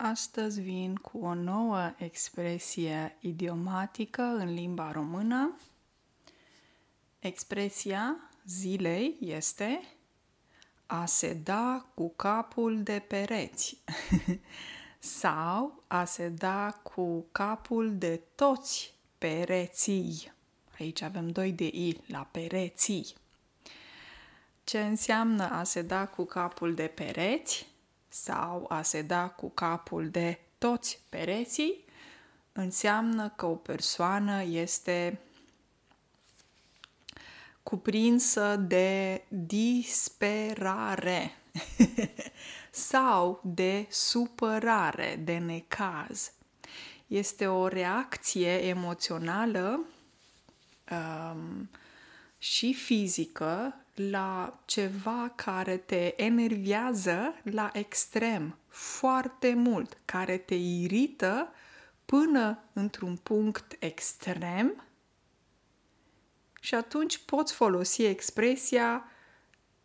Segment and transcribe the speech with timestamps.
[0.00, 5.56] Astăzi vin cu o nouă expresie idiomatică în limba română.
[7.18, 9.80] Expresia zilei este
[10.86, 13.78] a se da cu capul de pereți
[14.98, 20.32] sau a se da cu capul de toți pereții.
[20.78, 23.14] Aici avem doi de i la pereții.
[24.64, 27.66] Ce înseamnă a se da cu capul de pereți?
[28.22, 31.84] Sau a se da cu capul de toți pereții
[32.52, 35.20] înseamnă că o persoană este
[37.62, 41.36] cuprinsă de disperare
[42.70, 46.32] sau de supărare, de necaz.
[47.06, 49.80] Este o reacție emoțională
[50.90, 51.70] um,
[52.38, 61.52] și fizică la ceva care te enervează la extrem, foarte mult, care te irită
[62.04, 64.84] până într-un punct extrem
[66.60, 69.04] și atunci poți folosi expresia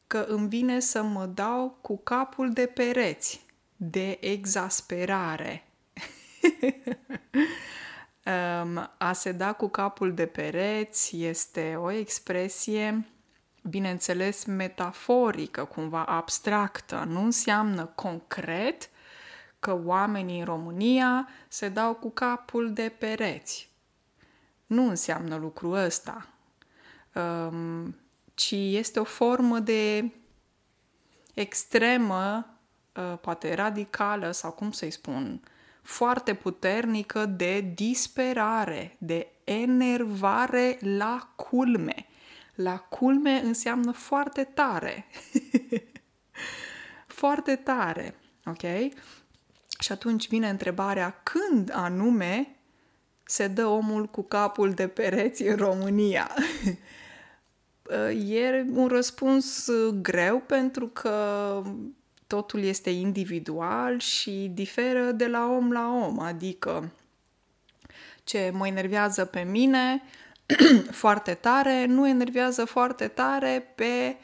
[0.07, 5.63] că îmi vine să mă dau cu capul de pereți, de exasperare.
[8.97, 13.07] A se da cu capul de pereți este o expresie
[13.69, 17.03] bineînțeles, metaforică, cumva abstractă.
[17.07, 18.89] Nu înseamnă concret
[19.59, 23.71] că oamenii în România se dau cu capul de pereți.
[24.65, 26.27] Nu înseamnă lucrul ăsta,
[27.15, 27.95] um,
[28.33, 30.11] ci este o formă de
[31.33, 32.45] extremă,
[32.95, 35.41] uh, poate radicală sau cum să-i spun,
[35.81, 42.07] foarte puternică de disperare, de enervare la culme
[42.55, 45.05] la culme înseamnă foarte tare.
[47.21, 48.15] foarte tare,
[48.45, 48.93] ok?
[49.79, 52.55] Și atunci vine întrebarea când anume
[53.23, 56.31] se dă omul cu capul de pereți în România?
[58.27, 59.69] e un răspuns
[60.01, 61.61] greu pentru că
[62.27, 66.91] totul este individual și diferă de la om la om, adică
[68.23, 70.01] ce mă enervează pe mine
[70.91, 74.15] foarte tare nu enervează foarte tare pe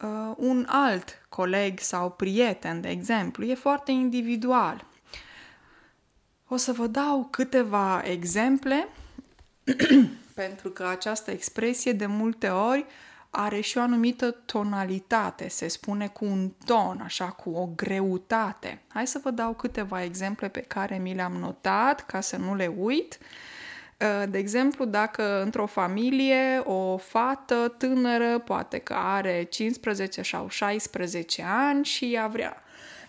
[0.00, 3.44] uh, un alt coleg sau prieten, de exemplu.
[3.44, 4.84] E foarte individual.
[6.48, 8.88] O să vă dau câteva exemple
[10.34, 12.84] pentru că această expresie de multe ori
[13.30, 18.82] are și o anumită tonalitate, se spune cu un ton, așa, cu o greutate.
[18.88, 22.66] Hai să vă dau câteva exemple pe care mi le-am notat ca să nu le
[22.76, 23.18] uit.
[23.20, 23.55] Uh, Uh,
[24.28, 31.84] de exemplu, dacă într-o familie o fată tânără, poate că are 15 sau 16 ani
[31.84, 32.62] și ea vrea,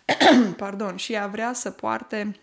[0.58, 2.40] pardon, și ea vrea să poarte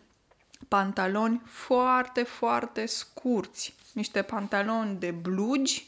[0.69, 5.87] pantaloni foarte, foarte scurți, niște pantaloni de blugi,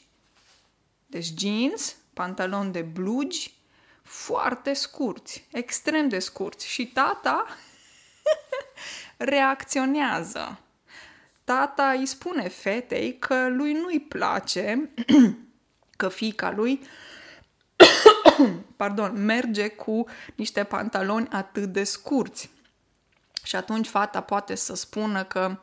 [1.07, 3.55] deci jeans, pantaloni de blugi,
[4.03, 6.69] foarte scurți, extrem de scurți.
[6.69, 7.47] Și tata
[9.17, 10.61] reacționează
[11.47, 14.91] tata îi spune fetei că lui nu-i place
[16.01, 16.81] că fica lui
[18.77, 22.51] pardon, merge cu niște pantaloni atât de scurți.
[23.43, 25.59] Și atunci fata poate să spună că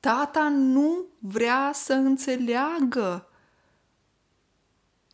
[0.00, 3.28] tata nu vrea să înțeleagă.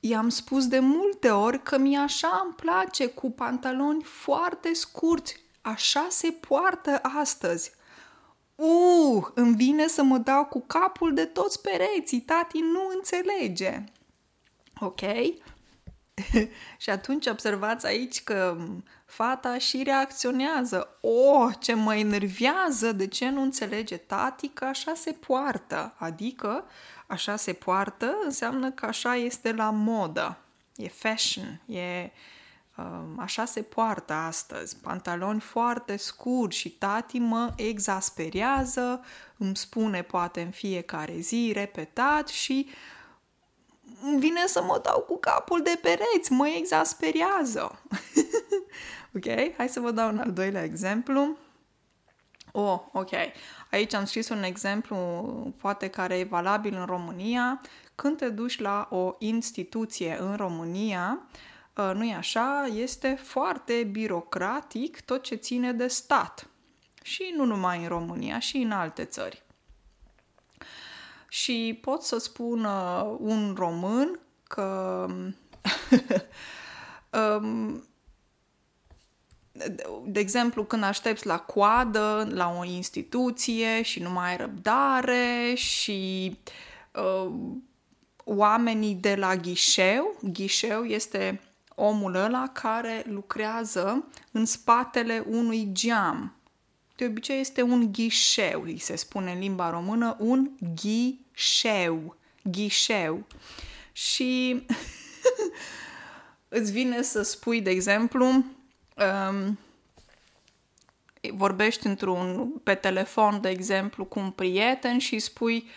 [0.00, 5.44] I-am spus de multe ori că mi așa îmi place cu pantaloni foarte scurți.
[5.60, 7.72] Așa se poartă astăzi.
[8.60, 13.84] Uh, îmi vine să mă dau cu capul de toți pereții, tati nu înțelege.
[14.80, 15.00] Ok?
[16.82, 18.56] și atunci observați aici că
[19.06, 20.98] fata și reacționează.
[21.00, 25.94] Oh, ce mă enervează, de ce nu înțelege tati că așa se poartă?
[25.96, 26.64] Adică,
[27.06, 30.38] așa se poartă înseamnă că așa este la modă.
[30.76, 32.10] E fashion, e
[33.16, 39.04] așa se poartă astăzi, pantaloni foarte scurți și tati mă exasperează,
[39.36, 42.68] îmi spune poate în fiecare zi, repetat și
[44.02, 47.82] îmi vine să mă dau cu capul de pereți, mă exasperează.
[49.16, 49.54] ok?
[49.56, 51.36] Hai să vă dau un al doilea exemplu.
[52.52, 53.10] Oh, ok.
[53.70, 54.96] Aici am scris un exemplu,
[55.60, 57.60] poate care e valabil în România.
[57.94, 61.49] Când te duci la o instituție în România, uh, Uh,
[61.94, 62.68] nu-i așa?
[62.74, 66.46] Este foarte birocratic tot ce ține de stat.
[67.02, 69.42] Și nu numai în România, și în alte țări.
[71.28, 75.06] Și pot să spun uh, un român că
[77.40, 77.84] um,
[80.04, 86.38] de exemplu, când aștepți la coadă la o instituție și nu mai ai răbdare și
[86.94, 87.32] uh,
[88.24, 91.40] oamenii de la ghișeu, ghișeu este
[91.74, 96.34] omul ăla care lucrează în spatele unui geam.
[96.96, 103.26] De obicei este un ghișeu, îi se spune în limba română, un ghișeu, ghișeu.
[103.92, 104.62] Și
[106.48, 109.58] îți vine să spui, de exemplu, um,
[111.32, 115.68] vorbești într-un, pe telefon, de exemplu, cu un prieten și spui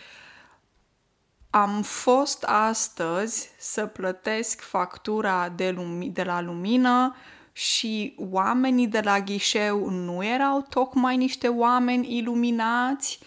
[1.56, 7.16] am fost astăzi să plătesc factura de, lumi- de la lumină
[7.52, 13.20] și oamenii de la ghișeu nu erau tocmai niște oameni iluminați.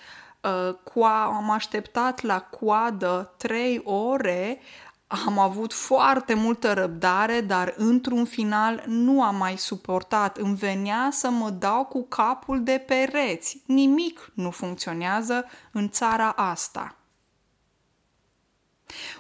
[0.95, 4.61] Uh, am așteptat la coadă trei ore,
[5.07, 10.37] am avut foarte multă răbdare, dar într-un final nu am mai suportat.
[10.37, 13.63] Îmi venea să mă dau cu capul de pereți.
[13.67, 16.96] Nimic nu funcționează în țara asta.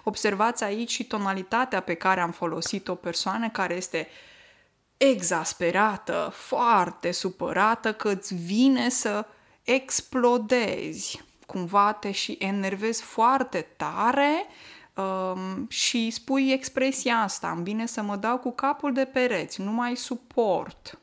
[0.04, 4.08] Observați aici și tonalitatea pe care am folosit o persoană care este
[4.96, 9.26] exasperată, foarte supărată că îți vine să
[9.62, 11.24] explodezi.
[11.46, 14.46] Cumva te și enervezi foarte tare
[14.94, 19.70] um, și spui expresia asta, îmi vine să mă dau cu capul de pereți, nu
[19.70, 20.98] mai suport.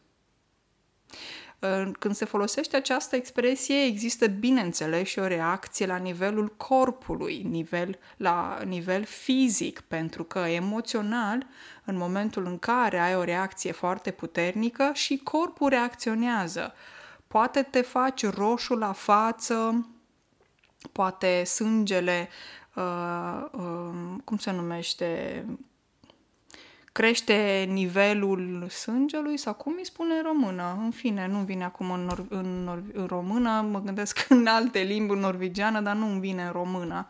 [2.00, 8.60] Când se folosește această expresie, există, bineînțeles, și o reacție la nivelul corpului, nivel, la
[8.66, 11.46] nivel fizic, pentru că emoțional,
[11.86, 16.74] în momentul în care ai o reacție foarte puternică și corpul reacționează.
[17.28, 19.88] Poate te faci roșu la față,
[20.92, 22.30] poate sângele,
[22.76, 25.46] uh, uh, cum se numește,
[26.94, 30.80] crește nivelul sângelui sau cum îi spune în română.
[30.84, 34.80] În fine, nu vine acum în, nor- în, nor- în română, mă gândesc în alte
[34.80, 37.08] limbi, în norvegiană, dar nu îmi vine în română.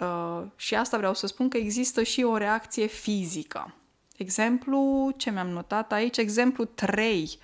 [0.00, 3.74] Uh, și asta vreau să spun că există și o reacție fizică.
[4.16, 6.16] Exemplu, ce mi-am notat aici?
[6.16, 7.38] Exemplu 3.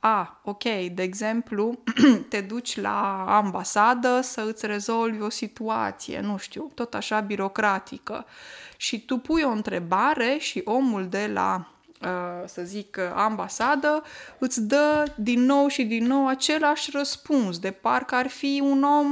[0.00, 0.62] A, ok,
[0.92, 1.78] de exemplu,
[2.28, 8.24] te duci la ambasadă să îți rezolvi o situație, nu știu, tot așa birocratică.
[8.26, 8.32] Uh,
[8.76, 11.68] și tu pui o întrebare și omul de la,
[12.02, 14.02] uh, să zic, ambasadă
[14.38, 19.06] îți dă din nou și din nou același răspuns, de parcă ar fi un om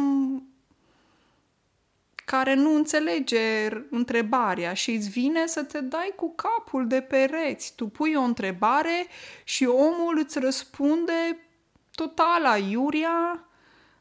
[2.25, 7.75] care nu înțelege întrebarea și îți vine să te dai cu capul de pereți.
[7.77, 9.07] Tu pui o întrebare
[9.45, 11.39] și omul îți răspunde
[11.95, 13.45] total aiuria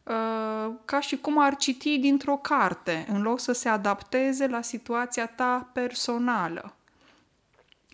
[0.03, 5.27] Uh, ca și cum ar citi dintr-o carte, în loc să se adapteze la situația
[5.27, 6.75] ta personală.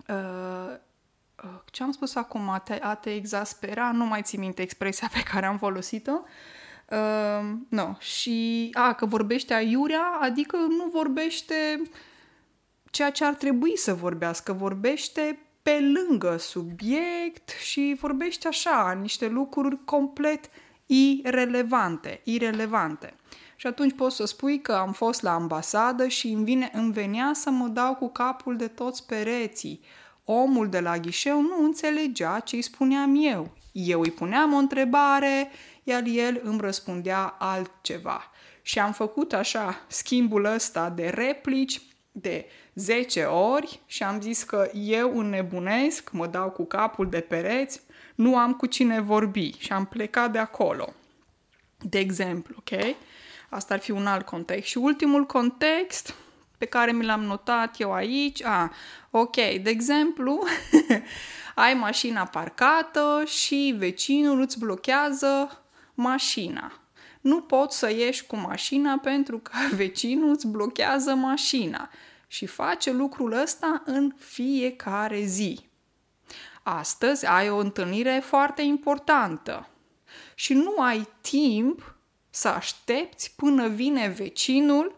[0.08, 0.76] Uh,
[1.44, 2.50] uh, ce am spus acum?
[2.50, 3.92] A te, a te exaspera?
[3.92, 6.12] Nu mai țin minte expresia pe care am folosit-o.
[6.12, 6.28] Uh,
[7.70, 7.96] no.
[8.00, 11.82] Și, a, că vorbește aiurea, adică nu vorbește
[12.92, 19.84] ceea ce ar trebui să vorbească, vorbește pe lângă subiect și vorbește așa, niște lucruri
[19.86, 20.52] complet uh,
[20.90, 23.14] irelevante, irelevante.
[23.56, 27.32] Și atunci poți să spui că am fost la ambasadă și îmi, vine, îmi venea
[27.34, 29.82] să mă dau cu capul de toți pereții.
[30.24, 33.52] Omul de la ghișeu nu înțelegea ce îi spuneam eu.
[33.72, 35.52] Eu îi puneam o întrebare,
[35.90, 38.32] iar el îmi răspundea altceva.
[38.62, 41.82] Și am făcut așa schimbul ăsta de replici
[42.12, 47.82] de 10 ori și am zis că eu înnebunesc, mă dau cu capul de pereți,
[48.16, 50.94] nu am cu cine vorbi și am plecat de acolo.
[51.82, 52.96] De exemplu, ok?
[53.50, 54.70] Asta ar fi un alt context.
[54.70, 56.16] Și ultimul context
[56.58, 58.72] pe care mi l-am notat eu aici, a,
[59.12, 60.44] ok, de exemplu,
[61.66, 65.64] ai mașina parcată și vecinul îți blochează
[66.00, 66.80] mașina.
[67.22, 71.90] Nu poți să ieși cu mașina pentru că vecinul îți blochează mașina
[72.28, 75.60] și face lucrul ăsta în fiecare zi.
[76.64, 79.70] Astăzi ai o întâlnire foarte importantă
[80.36, 81.96] și nu ai timp
[82.30, 84.96] să aștepți până vine vecinul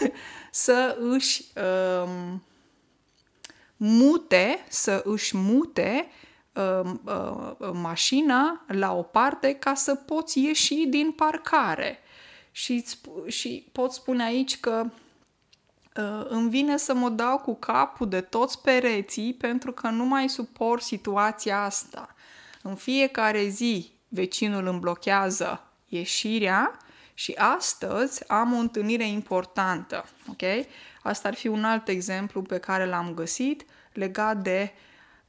[0.50, 1.44] să își
[2.04, 2.42] um,
[3.76, 6.31] mute, să își mute um, uh,
[7.72, 11.98] mașina la o parte ca să poți ieși din parcare.
[12.50, 12.84] Și,
[13.26, 14.86] și pot spune aici că
[15.96, 20.28] Uh, îmi vine să mă dau cu capul de toți pereții pentru că nu mai
[20.28, 22.14] suport situația asta.
[22.62, 26.78] În fiecare zi vecinul îmi blochează ieșirea
[27.14, 30.04] și astăzi am o întâlnire importantă.
[30.30, 30.42] Ok?
[31.02, 34.72] Asta ar fi un alt exemplu pe care l-am găsit legat de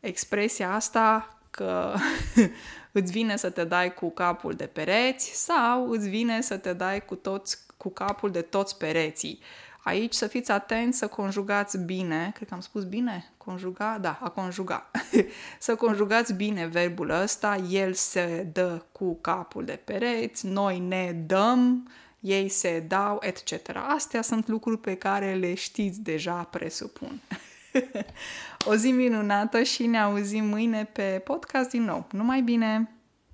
[0.04, 1.94] expresia asta că
[2.92, 7.06] îți vine să te dai cu capul de pereți sau îți vine să te dai
[7.06, 9.40] cu, toți, cu capul de toți pereții.
[9.84, 14.30] Aici să fiți atenți să conjugați bine, cred că am spus bine, conjuga, da, a
[14.30, 14.92] conjuga.
[15.60, 21.90] să conjugați bine verbul ăsta, el se dă cu capul de pereți, noi ne dăm,
[22.20, 23.70] ei se dau, etc.
[23.88, 27.22] Astea sunt lucruri pe care le știți deja, presupun.
[28.70, 32.08] o zi minunată și ne auzim mâine pe podcast din nou.
[32.12, 32.93] Numai bine!